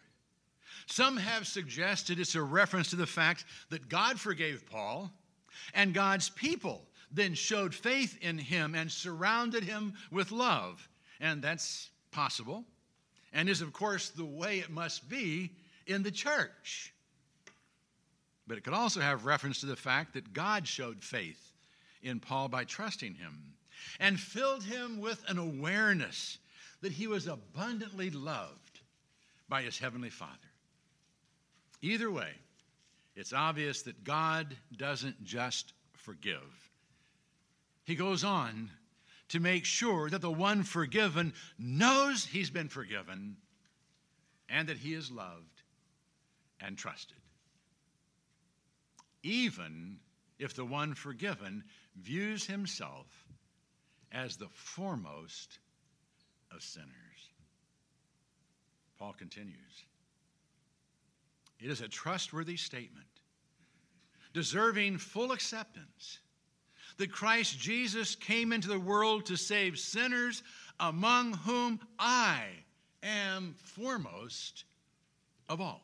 Some 0.87 1.17
have 1.17 1.47
suggested 1.47 2.19
it's 2.19 2.35
a 2.35 2.43
reference 2.43 2.91
to 2.91 2.97
the 2.97 3.07
fact 3.07 3.45
that 3.71 3.89
God 3.89 4.19
forgave 4.19 4.69
Paul 4.69 5.13
and 5.73 5.95
God's 5.95 6.29
people 6.29 6.83
then 7.13 7.35
showed 7.35 7.73
faith 7.73 8.19
in 8.21 8.37
him 8.37 8.75
and 8.75 8.91
surrounded 8.91 9.63
him 9.63 9.95
with 10.11 10.33
love. 10.33 10.89
And 11.21 11.41
that's 11.41 11.91
possible 12.11 12.65
and 13.33 13.49
is, 13.49 13.61
of 13.61 13.73
course, 13.73 14.09
the 14.09 14.25
way 14.25 14.59
it 14.59 14.71
must 14.71 15.09
be 15.09 15.53
in 15.87 16.03
the 16.03 16.11
church. 16.11 16.93
But 18.49 18.59
it 18.59 18.65
could 18.65 18.75
also 18.75 19.01
have 19.01 19.25
reference 19.25 19.61
to 19.61 19.67
the 19.67 19.77
fact 19.77 20.15
that 20.15 20.33
God 20.33 20.67
showed 20.67 21.01
faith 21.01 21.53
in 22.03 22.19
Paul 22.19 22.49
by 22.49 22.65
trusting 22.65 23.15
him 23.15 23.54
and 24.00 24.19
filled 24.19 24.64
him 24.64 25.00
with 25.00 25.23
an 25.29 25.38
awareness 25.38 26.38
that 26.81 26.93
he 26.93 27.07
was 27.07 27.26
abundantly 27.26 28.11
loved 28.11 28.81
by 29.49 29.62
his 29.62 29.79
heavenly 29.79 30.11
Father. 30.11 30.33
Either 31.81 32.11
way, 32.11 32.31
it's 33.17 33.33
obvious 33.33 33.83
that 33.83 34.05
God 34.05 34.57
doesn't 34.76 35.23
just 35.25 35.73
forgive. 35.93 36.71
He 37.85 37.95
goes 37.95 38.25
on 38.25 38.71
to 39.29 39.41
make 39.41 39.64
sure 39.64 40.11
that 40.11 40.21
the 40.21 40.31
one 40.31 40.62
forgiven 40.62 41.33
knows 41.59 42.25
he's 42.25 42.50
been 42.50 42.69
forgiven 42.69 43.37
and 44.49 44.69
that 44.69 44.79
he 44.79 44.95
is 44.95 45.11
loved 45.11 45.62
and 46.61 46.76
trusted. 46.76 47.17
Even 49.23 49.99
if 50.38 50.55
the 50.55 50.64
one 50.64 50.95
forgiven 50.95 51.64
views 51.97 52.47
himself 52.47 53.07
as 54.14 54.37
the 54.37 54.49
foremost 54.52 55.59
of 56.54 56.62
sinners. 56.62 56.88
Paul 58.99 59.12
continues 59.12 59.85
It 61.61 61.71
is 61.71 61.80
a 61.80 61.88
trustworthy 61.88 62.56
statement, 62.56 63.09
deserving 64.33 64.99
full 64.99 65.33
acceptance, 65.33 66.21
that 66.97 67.11
Christ 67.11 67.59
Jesus 67.59 68.14
came 68.14 68.52
into 68.52 68.68
the 68.68 68.78
world 68.78 69.26
to 69.26 69.37
save 69.37 69.78
sinners, 69.78 70.44
among 70.78 71.35
whom 71.35 71.80
I 71.99 72.44
am 73.02 73.54
foremost 73.59 74.64
of 75.49 75.61
all. 75.61 75.83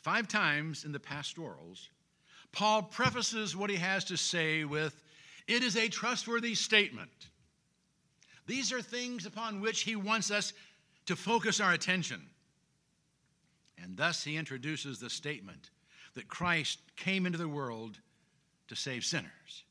Five 0.00 0.28
times 0.28 0.84
in 0.84 0.92
the 0.92 0.98
pastorals, 0.98 1.90
Paul 2.50 2.82
prefaces 2.82 3.54
what 3.54 3.70
he 3.70 3.76
has 3.76 4.04
to 4.06 4.16
say 4.16 4.64
with, 4.64 5.00
It 5.46 5.62
is 5.62 5.76
a 5.76 5.88
trustworthy 5.88 6.54
statement. 6.54 7.10
These 8.46 8.72
are 8.72 8.82
things 8.82 9.26
upon 9.26 9.60
which 9.60 9.82
he 9.82 9.96
wants 9.96 10.30
us 10.30 10.52
to 11.06 11.16
focus 11.16 11.60
our 11.60 11.72
attention. 11.72 12.20
And 13.82 13.96
thus 13.96 14.22
he 14.22 14.36
introduces 14.36 14.98
the 14.98 15.10
statement 15.10 15.70
that 16.14 16.28
Christ 16.28 16.78
came 16.96 17.26
into 17.26 17.38
the 17.38 17.48
world 17.48 17.98
to 18.68 18.76
save 18.76 19.04
sinners. 19.04 19.64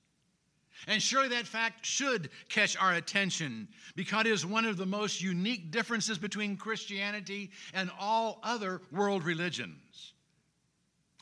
And 0.87 1.01
surely 1.01 1.29
that 1.29 1.45
fact 1.45 1.85
should 1.85 2.29
catch 2.49 2.75
our 2.75 2.93
attention 2.93 3.67
because 3.95 4.21
it 4.21 4.31
is 4.31 4.45
one 4.45 4.65
of 4.65 4.77
the 4.77 4.85
most 4.85 5.21
unique 5.21 5.71
differences 5.71 6.17
between 6.17 6.57
Christianity 6.57 7.51
and 7.73 7.91
all 7.99 8.39
other 8.43 8.81
world 8.91 9.23
religions. 9.23 10.13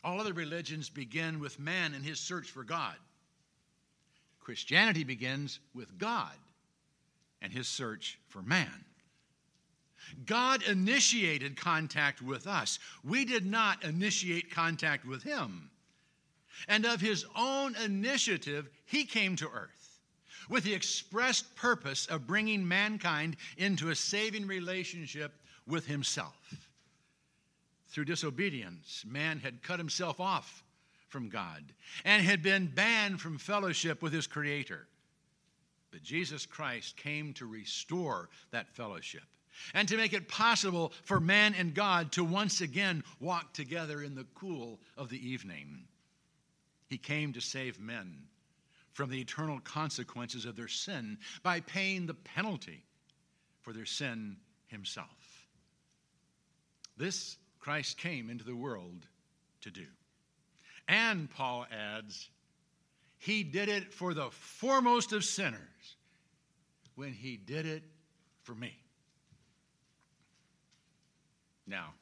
All 0.04 0.20
other 0.20 0.34
religions 0.34 0.90
begin 0.90 1.40
with 1.40 1.60
man 1.60 1.94
and 1.94 2.06
his 2.06 2.20
search 2.20 2.50
for 2.52 2.64
God. 2.64 2.96
Christianity 4.50 5.04
begins 5.04 5.60
with 5.76 6.00
God 6.00 6.34
and 7.40 7.54
his 7.54 7.68
search 7.68 8.18
for 8.30 8.42
man. 8.42 8.84
God 10.26 10.64
initiated 10.64 11.56
contact 11.56 12.20
with 12.20 12.48
us. 12.48 12.80
We 13.04 13.26
did 13.26 13.46
not 13.46 13.84
initiate 13.84 14.50
contact 14.50 15.06
with 15.06 15.22
him. 15.22 15.70
And 16.68 16.84
of 16.88 17.00
his 17.00 17.28
own 17.36 17.76
initiative, 17.76 18.72
he 18.88 19.06
came 19.06 19.36
to 19.36 19.48
earth 19.48 20.00
with 20.50 20.64
the 20.64 20.74
expressed 20.74 21.56
purpose 21.56 22.08
of 22.08 22.26
bringing 22.26 22.68
mankind 22.68 23.36
into 23.58 23.92
a 23.92 23.96
saving 23.96 24.48
relationship 24.48 25.32
with 25.68 25.86
himself. 25.86 26.56
Through 27.90 28.06
disobedience, 28.06 29.06
man 29.08 29.38
had 29.38 29.62
cut 29.62 29.78
himself 29.78 30.20
off 30.20 30.64
from 31.10 31.30
God 31.30 31.64
and 32.06 32.24
had 32.24 32.42
been 32.42 32.68
banned 32.68 33.20
from 33.20 33.38
fellowship 33.38 34.02
with 34.02 34.14
his 34.14 34.28
Creator. 34.28 34.88
But 35.92 36.04
Jesus 36.04 36.46
Christ 36.46 36.96
came 36.98 37.34
to 37.34 37.46
restore 37.46 38.30
that 38.52 38.70
fellowship 38.70 39.24
and 39.74 39.88
to 39.90 39.98
make 39.98 40.14
it 40.14 40.28
possible 40.28 40.94
for 41.04 41.20
man 41.20 41.54
and 41.58 41.74
God 41.74 42.12
to 42.14 42.24
once 42.24 42.62
again 42.62 43.04
walk 43.20 43.54
together 43.54 44.04
in 44.04 44.16
the 44.16 44.28
cool 44.36 44.80
of 44.98 45.10
the 45.10 45.28
evening. 45.28 45.84
He 46.88 46.98
came 46.98 47.34
to 47.34 47.42
save 47.42 47.80
men 47.80 48.24
from 48.94 49.10
the 49.10 49.20
eternal 49.20 49.60
consequences 49.60 50.46
of 50.46 50.56
their 50.56 50.68
sin 50.68 51.18
by 51.44 51.60
paying 51.62 52.06
the 52.06 52.14
penalty 52.14 52.84
for 53.62 53.74
their 53.74 53.86
sin 53.86 54.38
himself. 54.68 55.48
This 56.98 57.38
Christ 57.60 57.98
came 57.98 58.30
into 58.30 58.44
the 58.44 58.56
world 58.56 59.08
to 59.62 59.72
do. 59.72 59.86
And 60.90 61.30
Paul 61.30 61.68
adds, 61.72 62.30
he 63.20 63.44
did 63.44 63.70
it 63.70 63.94
for 63.94 64.16
the 64.16 64.32
foremost 64.32 65.14
of 65.14 65.24
sinners 65.24 65.96
when 66.96 67.14
he 67.14 67.38
did 67.38 67.68
it 67.68 67.84
for 68.42 68.56
me. 68.56 68.76
Now, 71.68 71.94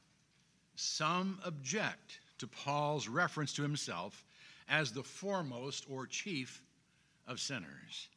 some 0.76 1.40
object 1.44 2.22
to 2.38 2.48
Paul's 2.48 3.10
reference 3.10 3.52
to 3.54 3.62
himself 3.62 4.24
as 4.70 4.94
the 4.94 5.04
foremost 5.04 5.86
or 5.90 6.08
chief 6.08 6.64
of 7.28 7.42
sinners. 7.42 8.08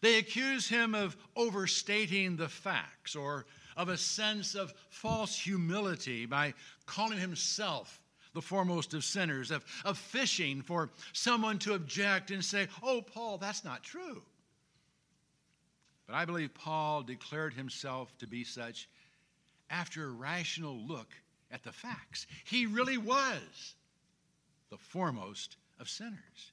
They 0.00 0.18
accuse 0.18 0.68
him 0.68 0.92
of 0.92 1.16
overstating 1.36 2.36
the 2.36 2.48
facts 2.48 3.14
or 3.14 3.46
of 3.76 3.88
a 3.88 3.96
sense 3.96 4.56
of 4.56 4.74
false 4.88 5.38
humility 5.38 6.26
by 6.26 6.54
calling 6.86 7.18
himself 7.18 7.99
the 8.32 8.42
foremost 8.42 8.94
of 8.94 9.04
sinners, 9.04 9.50
of, 9.50 9.64
of 9.84 9.98
fishing 9.98 10.62
for 10.62 10.90
someone 11.12 11.58
to 11.60 11.74
object 11.74 12.30
and 12.30 12.44
say, 12.44 12.68
Oh, 12.82 13.02
Paul, 13.02 13.38
that's 13.38 13.64
not 13.64 13.82
true. 13.82 14.22
But 16.06 16.16
I 16.16 16.24
believe 16.24 16.54
Paul 16.54 17.02
declared 17.02 17.54
himself 17.54 18.16
to 18.18 18.26
be 18.26 18.44
such 18.44 18.88
after 19.68 20.04
a 20.04 20.10
rational 20.10 20.76
look 20.76 21.14
at 21.50 21.62
the 21.62 21.72
facts. 21.72 22.26
He 22.44 22.66
really 22.66 22.98
was 22.98 23.74
the 24.70 24.78
foremost 24.78 25.56
of 25.78 25.88
sinners. 25.88 26.52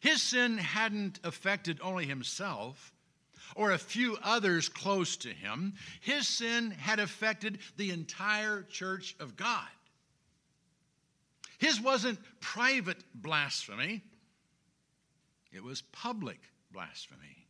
His 0.00 0.22
sin 0.22 0.58
hadn't 0.58 1.20
affected 1.24 1.80
only 1.82 2.06
himself 2.06 2.92
or 3.56 3.72
a 3.72 3.78
few 3.78 4.16
others 4.22 4.68
close 4.68 5.16
to 5.18 5.30
him, 5.30 5.74
his 6.00 6.28
sin 6.28 6.70
had 6.70 7.00
affected 7.00 7.58
the 7.76 7.90
entire 7.90 8.62
church 8.62 9.16
of 9.20 9.36
God. 9.36 9.68
His 11.58 11.80
wasn't 11.80 12.18
private 12.40 13.02
blasphemy, 13.14 14.02
it 15.52 15.62
was 15.62 15.82
public 15.82 16.38
blasphemy. 16.70 17.46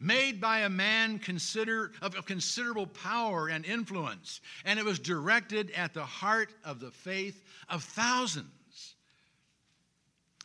Made 0.00 0.40
by 0.40 0.60
a 0.60 0.68
man 0.68 1.18
consider, 1.18 1.92
of 2.00 2.24
considerable 2.24 2.86
power 2.86 3.48
and 3.48 3.64
influence, 3.64 4.40
and 4.64 4.78
it 4.78 4.84
was 4.84 5.00
directed 5.00 5.72
at 5.72 5.92
the 5.92 6.04
heart 6.04 6.54
of 6.64 6.78
the 6.78 6.92
faith 6.92 7.42
of 7.68 7.82
thousands. 7.82 8.94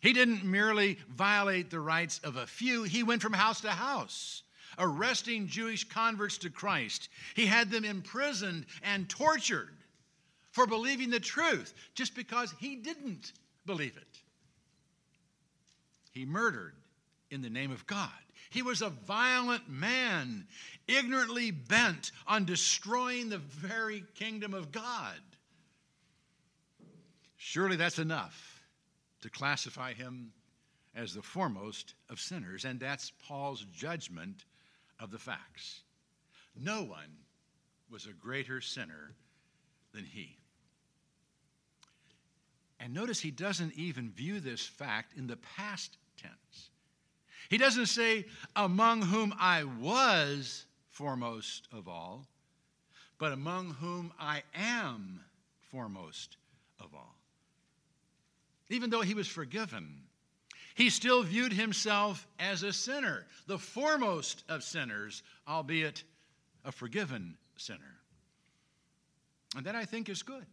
He 0.01 0.11
didn't 0.11 0.43
merely 0.43 0.97
violate 1.09 1.69
the 1.69 1.79
rights 1.79 2.19
of 2.23 2.35
a 2.35 2.47
few, 2.47 2.83
he 2.83 3.03
went 3.03 3.21
from 3.21 3.33
house 3.33 3.61
to 3.61 3.69
house, 3.69 4.43
arresting 4.79 5.47
Jewish 5.47 5.83
converts 5.83 6.39
to 6.39 6.49
Christ. 6.49 7.09
He 7.35 7.45
had 7.45 7.69
them 7.69 7.85
imprisoned 7.85 8.65
and 8.81 9.07
tortured 9.07 9.77
for 10.53 10.67
believing 10.67 11.09
the 11.09 11.19
truth 11.19 11.73
just 11.95 12.15
because 12.15 12.53
he 12.59 12.75
didn't 12.75 13.33
believe 13.65 13.97
it. 13.97 14.19
He 16.11 16.25
murdered 16.25 16.75
in 17.31 17.41
the 17.41 17.49
name 17.49 17.71
of 17.71 17.85
God. 17.87 18.09
He 18.51 18.61
was 18.61 18.83
a 18.83 18.89
violent 18.89 19.67
man, 19.67 20.45
ignorantly 20.87 21.49
bent 21.49 22.11
on 22.27 22.45
destroying 22.45 23.29
the 23.29 23.39
very 23.39 24.03
kingdom 24.13 24.53
of 24.53 24.71
God. 24.71 25.19
Surely 27.37 27.75
that's 27.75 27.97
enough 27.97 28.61
to 29.21 29.31
classify 29.31 29.93
him 29.93 30.31
as 30.93 31.15
the 31.15 31.21
foremost 31.23 31.95
of 32.11 32.19
sinners, 32.19 32.63
and 32.63 32.79
that's 32.79 33.11
Paul's 33.27 33.65
judgment 33.73 34.45
of 34.99 35.09
the 35.09 35.17
facts. 35.17 35.81
No 36.55 36.83
one 36.83 37.17
was 37.89 38.05
a 38.05 38.13
greater 38.13 38.61
sinner 38.61 39.15
than 39.95 40.05
he. 40.05 40.37
And 42.79 42.93
notice 42.93 43.19
he 43.19 43.31
doesn't 43.31 43.73
even 43.75 44.11
view 44.11 44.39
this 44.39 44.65
fact 44.65 45.17
in 45.17 45.27
the 45.27 45.37
past 45.37 45.97
tense. 46.17 46.69
He 47.49 47.57
doesn't 47.57 47.87
say, 47.87 48.25
among 48.55 49.01
whom 49.03 49.33
I 49.39 49.63
was 49.63 50.65
foremost 50.89 51.67
of 51.71 51.87
all, 51.87 52.25
but 53.17 53.31
among 53.31 53.71
whom 53.75 54.11
I 54.19 54.43
am 54.55 55.21
foremost 55.71 56.37
of 56.79 56.93
all. 56.93 57.15
Even 58.69 58.89
though 58.89 59.01
he 59.01 59.13
was 59.13 59.27
forgiven, 59.27 60.03
he 60.75 60.89
still 60.89 61.23
viewed 61.23 61.53
himself 61.53 62.27
as 62.39 62.63
a 62.63 62.73
sinner, 62.73 63.25
the 63.47 63.59
foremost 63.59 64.43
of 64.49 64.63
sinners, 64.63 65.23
albeit 65.47 66.03
a 66.65 66.71
forgiven 66.71 67.37
sinner. 67.55 67.99
And 69.55 69.65
that 69.65 69.75
I 69.75 69.85
think 69.85 70.09
is 70.09 70.23
good 70.23 70.47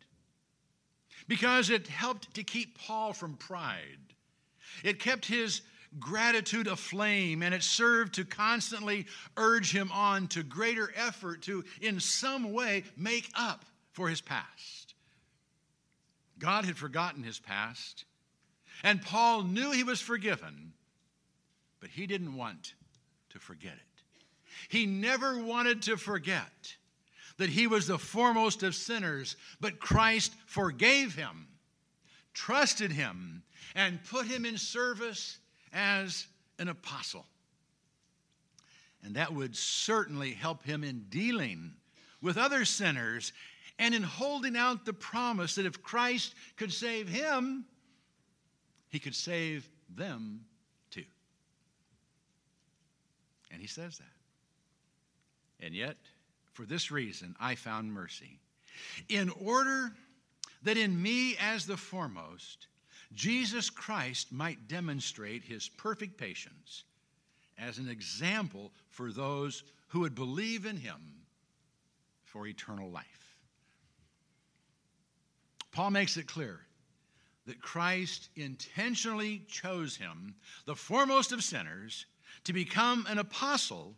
because 1.29 1.71
it 1.71 1.87
helped 1.87 2.35
to 2.35 2.43
keep 2.43 2.79
Paul 2.79 3.13
from 3.13 3.37
pride. 3.37 4.15
It 4.83 4.99
kept 4.99 5.27
his 5.27 5.63
gratitude 5.99 6.67
aflame, 6.67 7.43
and 7.43 7.55
it 7.55 7.63
served 7.63 8.15
to 8.15 8.25
constantly 8.25 9.07
urge 9.37 9.73
him 9.73 9.91
on 9.93 10.29
to 10.29 10.43
greater 10.43 10.93
effort 10.95 11.43
to, 11.43 11.65
in 11.81 11.99
some 12.01 12.53
way, 12.53 12.85
make 12.97 13.29
up 13.35 13.65
for 13.93 14.09
his 14.09 14.21
past. 14.21 14.95
God 16.39 16.65
had 16.65 16.77
forgotten 16.77 17.23
his 17.23 17.39
past, 17.39 18.05
and 18.83 19.03
Paul 19.03 19.43
knew 19.43 19.73
he 19.73 19.85
was 19.85 20.01
forgiven, 20.01 20.73
but 21.81 21.91
he 21.91 22.07
didn't 22.07 22.37
want 22.37 22.75
to 23.31 23.39
forget 23.39 23.75
it. 23.75 24.03
He 24.69 24.87
never 24.87 25.43
wanted 25.43 25.83
to 25.83 25.97
forget 25.97 26.77
that 27.41 27.49
he 27.49 27.67
was 27.67 27.87
the 27.87 27.99
foremost 27.99 28.63
of 28.63 28.75
sinners, 28.75 29.35
but 29.63 29.81
Christ 29.81 30.35
forgave 30.45 31.15
him, 31.15 31.49
trusted 32.35 32.93
him, 32.93 33.43
and 33.75 33.99
put 34.05 34.27
him 34.27 34.45
in 34.45 34.59
service 34.59 35.39
as 35.73 36.27
an 36.59 36.69
apostle. 36.69 37.25
And 39.03 39.15
that 39.15 39.33
would 39.33 39.57
certainly 39.57 40.33
help 40.33 40.63
him 40.65 40.85
in 40.85 41.07
dealing 41.09 41.73
with 42.21 42.37
other 42.37 42.67
sinners 42.67 43.33
and 43.79 43.95
in 43.95 44.03
holding 44.03 44.55
out 44.55 44.85
the 44.85 44.93
promise 44.93 45.55
that 45.55 45.65
if 45.65 45.83
Christ 45.83 46.35
could 46.59 46.71
save 46.71 47.09
him, 47.09 47.65
he 48.91 48.99
could 48.99 49.15
save 49.15 49.67
them 49.89 50.43
too. 50.91 51.05
And 53.51 53.63
he 53.63 53.67
says 53.67 53.97
that. 53.97 55.65
And 55.65 55.75
yet, 55.75 55.97
for 56.61 56.67
this 56.67 56.91
reason, 56.91 57.35
I 57.41 57.55
found 57.55 57.91
mercy. 57.91 58.39
In 59.09 59.31
order 59.31 59.93
that 60.63 60.77
in 60.77 61.01
me, 61.01 61.35
as 61.41 61.65
the 61.65 61.79
foremost, 61.79 62.67
Jesus 63.15 63.71
Christ 63.71 64.31
might 64.31 64.69
demonstrate 64.69 65.43
his 65.43 65.71
perfect 65.71 66.19
patience 66.19 66.85
as 67.59 67.79
an 67.79 67.89
example 67.89 68.73
for 68.91 69.11
those 69.11 69.65
who 69.89 70.01
would 70.01 70.15
believe 70.15 70.67
in 70.67 70.77
him 70.77 71.01
for 72.25 72.47
eternal 72.47 72.91
life. 72.91 73.39
Paul 75.73 75.93
makes 75.93 76.19
it 76.19 76.27
clear 76.27 76.61
that 77.47 77.63
Christ 77.63 78.29
intentionally 78.37 79.47
chose 79.49 79.97
him, 79.97 80.35
the 80.67 80.77
foremost 80.77 81.33
of 81.33 81.43
sinners, 81.43 82.05
to 82.45 82.53
become 82.53 83.07
an 83.09 83.17
apostle 83.17 83.95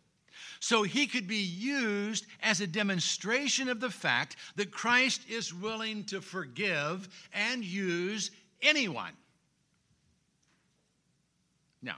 so 0.61 0.83
he 0.83 1.07
could 1.07 1.27
be 1.27 1.37
used 1.37 2.27
as 2.43 2.61
a 2.61 2.67
demonstration 2.67 3.69
of 3.69 3.81
the 3.81 3.91
fact 3.91 4.37
that 4.57 4.71
Christ 4.71 5.23
is 5.29 5.53
willing 5.53 6.05
to 6.05 6.21
forgive 6.21 7.09
and 7.33 7.65
use 7.65 8.31
anyone. 8.61 9.13
Now, 11.83 11.97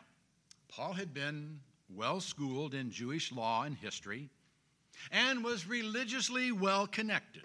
Paul 0.68 0.94
had 0.94 1.12
been 1.12 1.60
well 1.88 2.20
schooled 2.20 2.74
in 2.74 2.90
Jewish 2.90 3.32
law 3.32 3.64
and 3.64 3.76
history 3.76 4.30
and 5.10 5.44
was 5.44 5.66
religiously 5.66 6.52
well 6.52 6.86
connected. 6.86 7.42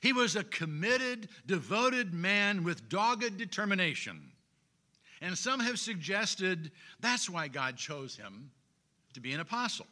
He 0.00 0.12
was 0.12 0.36
a 0.36 0.44
committed, 0.44 1.28
devoted 1.46 2.14
man 2.14 2.64
with 2.64 2.88
dogged 2.88 3.36
determination. 3.36 4.32
And 5.20 5.36
some 5.36 5.60
have 5.60 5.78
suggested 5.78 6.72
that's 7.00 7.28
why 7.28 7.48
God 7.48 7.76
chose 7.76 8.16
him 8.16 8.50
to 9.14 9.20
be 9.20 9.32
an 9.32 9.40
apostle. 9.40 9.86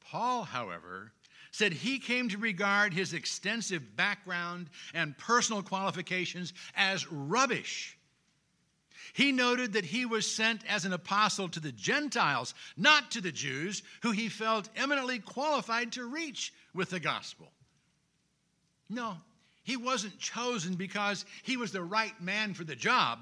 Paul, 0.00 0.44
however, 0.44 1.12
said 1.50 1.72
he 1.72 1.98
came 1.98 2.28
to 2.28 2.38
regard 2.38 2.92
his 2.92 3.14
extensive 3.14 3.96
background 3.96 4.68
and 4.92 5.16
personal 5.18 5.62
qualifications 5.62 6.52
as 6.76 7.10
rubbish. 7.10 7.96
He 9.12 9.30
noted 9.30 9.74
that 9.74 9.84
he 9.84 10.06
was 10.06 10.28
sent 10.28 10.62
as 10.68 10.84
an 10.84 10.92
apostle 10.92 11.48
to 11.50 11.60
the 11.60 11.70
Gentiles, 11.70 12.54
not 12.76 13.12
to 13.12 13.20
the 13.20 13.30
Jews, 13.30 13.82
who 14.02 14.10
he 14.10 14.28
felt 14.28 14.68
eminently 14.74 15.20
qualified 15.20 15.92
to 15.92 16.04
reach 16.04 16.52
with 16.74 16.90
the 16.90 16.98
gospel. 16.98 17.52
No, 18.90 19.16
he 19.62 19.76
wasn't 19.76 20.18
chosen 20.18 20.74
because 20.74 21.24
he 21.44 21.56
was 21.56 21.70
the 21.70 21.82
right 21.82 22.20
man 22.20 22.54
for 22.54 22.64
the 22.64 22.76
job. 22.76 23.20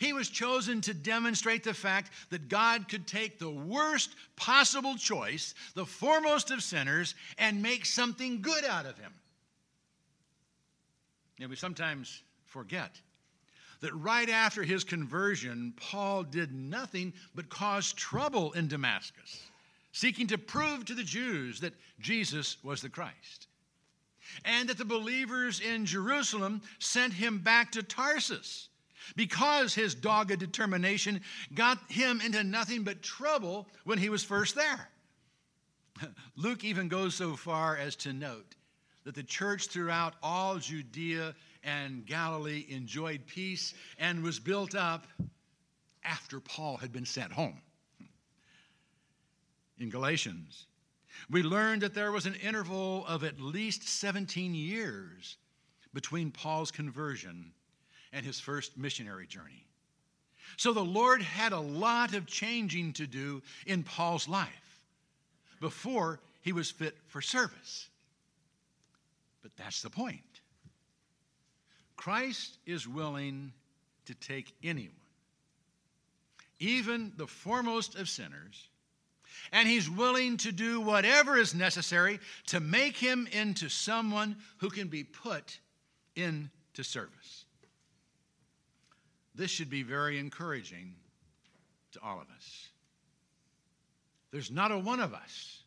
He 0.00 0.14
was 0.14 0.30
chosen 0.30 0.80
to 0.80 0.94
demonstrate 0.94 1.62
the 1.62 1.74
fact 1.74 2.10
that 2.30 2.48
God 2.48 2.88
could 2.88 3.06
take 3.06 3.38
the 3.38 3.50
worst 3.50 4.16
possible 4.34 4.96
choice, 4.96 5.54
the 5.74 5.84
foremost 5.84 6.50
of 6.50 6.62
sinners, 6.62 7.14
and 7.36 7.62
make 7.62 7.84
something 7.84 8.40
good 8.40 8.64
out 8.64 8.86
of 8.86 8.96
him. 8.96 9.12
And 11.38 11.50
we 11.50 11.56
sometimes 11.56 12.22
forget 12.46 12.98
that 13.82 13.94
right 13.94 14.30
after 14.30 14.62
his 14.62 14.84
conversion, 14.84 15.74
Paul 15.76 16.22
did 16.22 16.50
nothing 16.50 17.12
but 17.34 17.50
cause 17.50 17.92
trouble 17.92 18.52
in 18.52 18.68
Damascus, 18.68 19.42
seeking 19.92 20.26
to 20.28 20.38
prove 20.38 20.86
to 20.86 20.94
the 20.94 21.04
Jews 21.04 21.60
that 21.60 21.74
Jesus 22.00 22.56
was 22.64 22.80
the 22.80 22.88
Christ. 22.88 23.48
And 24.46 24.70
that 24.70 24.78
the 24.78 24.84
believers 24.86 25.60
in 25.60 25.84
Jerusalem 25.84 26.62
sent 26.78 27.12
him 27.12 27.40
back 27.40 27.72
to 27.72 27.82
Tarsus 27.82 28.69
because 29.16 29.74
his 29.74 29.94
dogged 29.94 30.38
determination 30.38 31.20
got 31.54 31.78
him 31.90 32.20
into 32.20 32.44
nothing 32.44 32.82
but 32.82 33.02
trouble 33.02 33.66
when 33.84 33.98
he 33.98 34.08
was 34.08 34.24
first 34.24 34.54
there. 34.54 34.88
Luke 36.36 36.64
even 36.64 36.88
goes 36.88 37.14
so 37.14 37.36
far 37.36 37.76
as 37.76 37.96
to 37.96 38.12
note 38.12 38.54
that 39.04 39.14
the 39.14 39.22
church 39.22 39.68
throughout 39.68 40.14
all 40.22 40.58
Judea 40.58 41.34
and 41.62 42.06
Galilee 42.06 42.66
enjoyed 42.68 43.26
peace 43.26 43.74
and 43.98 44.22
was 44.22 44.38
built 44.38 44.74
up 44.74 45.06
after 46.04 46.40
Paul 46.40 46.76
had 46.76 46.92
been 46.92 47.06
sent 47.06 47.32
home. 47.32 47.60
In 49.78 49.90
Galatians, 49.90 50.66
we 51.30 51.42
learned 51.42 51.82
that 51.82 51.94
there 51.94 52.12
was 52.12 52.26
an 52.26 52.34
interval 52.36 53.04
of 53.06 53.24
at 53.24 53.40
least 53.40 53.88
17 53.88 54.54
years 54.54 55.36
between 55.92 56.30
Paul's 56.30 56.70
conversion 56.70 57.52
and 58.12 58.24
his 58.24 58.40
first 58.40 58.76
missionary 58.76 59.26
journey. 59.26 59.66
So 60.56 60.72
the 60.72 60.84
Lord 60.84 61.22
had 61.22 61.52
a 61.52 61.60
lot 61.60 62.14
of 62.14 62.26
changing 62.26 62.94
to 62.94 63.06
do 63.06 63.42
in 63.66 63.82
Paul's 63.82 64.28
life 64.28 64.80
before 65.60 66.20
he 66.42 66.52
was 66.52 66.70
fit 66.70 66.96
for 67.08 67.20
service. 67.20 67.88
But 69.42 69.52
that's 69.56 69.82
the 69.82 69.90
point. 69.90 70.20
Christ 71.96 72.58
is 72.66 72.88
willing 72.88 73.52
to 74.06 74.14
take 74.14 74.54
anyone, 74.62 74.94
even 76.58 77.12
the 77.16 77.26
foremost 77.26 77.94
of 77.94 78.08
sinners, 78.08 78.68
and 79.52 79.68
he's 79.68 79.88
willing 79.88 80.36
to 80.38 80.52
do 80.52 80.80
whatever 80.80 81.36
is 81.36 81.54
necessary 81.54 82.18
to 82.46 82.60
make 82.60 82.96
him 82.96 83.28
into 83.32 83.68
someone 83.68 84.36
who 84.58 84.70
can 84.70 84.88
be 84.88 85.04
put 85.04 85.58
into 86.16 86.82
service. 86.82 87.44
This 89.34 89.50
should 89.50 89.70
be 89.70 89.82
very 89.82 90.18
encouraging 90.18 90.94
to 91.92 92.00
all 92.02 92.20
of 92.20 92.26
us. 92.36 92.68
There's 94.30 94.50
not 94.50 94.72
a 94.72 94.78
one 94.78 95.00
of 95.00 95.12
us 95.12 95.62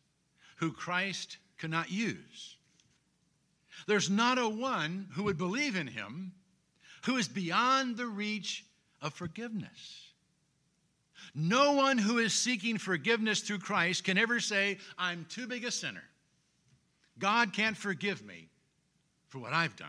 who 0.56 0.72
Christ 0.72 1.38
cannot 1.58 1.90
use. 1.90 2.56
There's 3.86 4.10
not 4.10 4.38
a 4.38 4.48
one 4.48 5.08
who 5.12 5.24
would 5.24 5.38
believe 5.38 5.76
in 5.76 5.86
him 5.86 6.32
who 7.04 7.16
is 7.16 7.28
beyond 7.28 7.96
the 7.96 8.06
reach 8.06 8.64
of 9.02 9.12
forgiveness. 9.12 10.12
No 11.34 11.72
one 11.72 11.98
who 11.98 12.18
is 12.18 12.32
seeking 12.32 12.78
forgiveness 12.78 13.40
through 13.40 13.58
Christ 13.58 14.04
can 14.04 14.16
ever 14.16 14.40
say, 14.40 14.78
I'm 14.96 15.26
too 15.28 15.46
big 15.46 15.64
a 15.64 15.70
sinner. 15.70 16.04
God 17.18 17.52
can't 17.52 17.76
forgive 17.76 18.24
me 18.24 18.48
for 19.28 19.38
what 19.38 19.52
I've 19.52 19.76
done. 19.76 19.88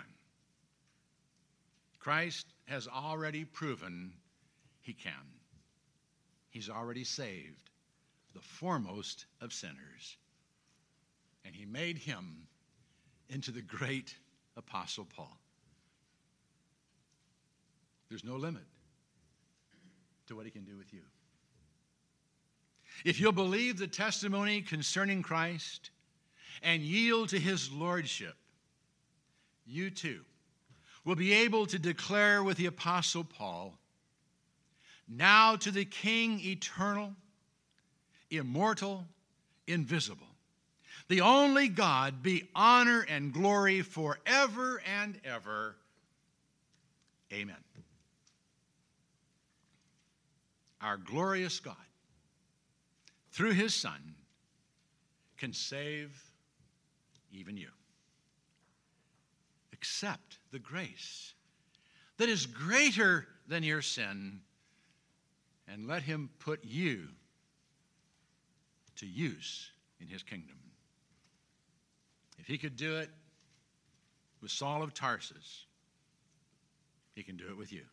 Christ 2.00 2.46
has 2.66 2.88
already 2.88 3.46
proven 3.46 4.12
he 4.82 4.94
can. 4.94 5.14
He's 6.50 6.70
already 6.70 7.04
saved 7.04 7.70
the 8.34 8.42
foremost 8.42 9.26
of 9.42 9.54
sinners, 9.54 10.18
and 11.46 11.56
he 11.56 11.66
made 11.66 11.98
him 11.98 12.48
into 13.30 13.52
the 13.52 13.62
great 13.62 14.16
Apostle 14.58 15.06
Paul. 15.06 15.38
There's 18.10 18.24
no 18.24 18.36
limit 18.36 18.64
to 20.28 20.36
what 20.36 20.46
he 20.46 20.52
can 20.52 20.64
do 20.64 20.78
with 20.78 20.94
you. 20.94 21.02
If 23.04 23.20
you'll 23.20 23.32
believe 23.32 23.78
the 23.78 23.88
testimony 23.88 24.62
concerning 24.62 25.22
Christ 25.22 25.92
and 26.64 26.82
yield 26.82 27.30
to 27.30 27.40
his 27.40 27.72
lordship, 27.72 28.36
you 29.66 29.90
too 29.90 30.22
will 31.06 31.16
be 31.16 31.34
able 31.34 31.68
to 31.68 31.80
declare 31.80 32.44
with 32.44 32.58
the 32.58 32.66
Apostle 32.66 33.24
Paul 33.24 33.78
now 35.08 35.56
to 35.56 35.70
the 35.70 35.86
King 35.86 36.40
eternal, 36.44 37.14
immortal, 38.32 39.06
invisible, 39.68 40.28
the 41.08 41.22
only 41.22 41.68
God, 41.68 42.24
be 42.24 42.50
honor 42.56 43.06
and 43.08 43.32
glory 43.32 43.84
forever 43.84 44.82
and 45.00 45.20
ever. 45.24 45.76
Amen. 47.32 47.56
Our 50.82 50.98
glorious 50.98 51.60
God, 51.60 51.76
through 53.32 53.52
his 53.52 53.76
Son, 53.76 54.16
can 55.38 55.54
save 55.54 56.20
even 57.32 57.58
you 57.58 57.70
accept 59.86 60.40
the 60.52 60.58
grace 60.58 61.34
that 62.18 62.28
is 62.28 62.48
greater 62.48 63.28
than 63.48 63.62
your 63.62 63.84
sin 63.84 64.40
and 65.68 65.88
let 65.88 66.02
Him 66.02 66.30
put 66.40 66.64
you 66.64 67.08
to 68.96 69.06
use 69.06 69.70
in 70.00 70.08
His 70.08 70.24
kingdom. 70.24 70.58
If 72.40 72.48
He 72.48 72.58
could 72.58 72.76
do 72.76 72.96
it 72.96 73.10
with 74.42 74.50
Saul 74.50 74.82
of 74.82 74.94
Tarsus, 74.94 75.66
He 77.14 77.22
can 77.22 77.38
do 77.38 77.48
it 77.50 77.58
with 77.58 77.72
you. 77.72 77.84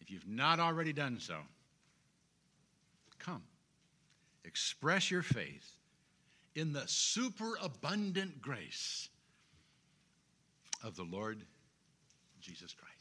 If 0.00 0.10
you've 0.10 0.28
not 0.28 0.58
already 0.58 0.94
done 0.94 1.18
so, 1.20 1.36
come. 3.18 3.42
Express 4.44 5.10
your 5.10 5.22
faith 5.22 5.70
in 6.54 6.72
the 6.72 6.84
superabundant 6.86 8.40
grace 8.40 9.10
of 10.82 10.96
the 10.96 11.04
Lord 11.04 11.38
Jesus 12.40 12.74
Christ. 12.74 12.91